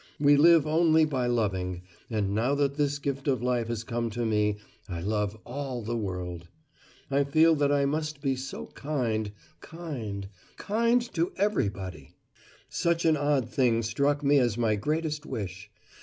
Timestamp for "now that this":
2.33-2.97